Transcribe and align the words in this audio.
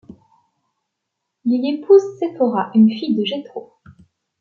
Il 1.45 1.63
y 1.63 1.75
épouse 1.75 2.01
Séphora, 2.17 2.71
une 2.73 2.89
fille 2.89 3.15
de 3.15 3.23
Jethro. 3.23 3.71